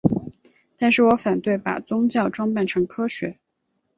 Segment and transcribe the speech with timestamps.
[0.79, 3.37] 但是我反对把宗教装扮成科学。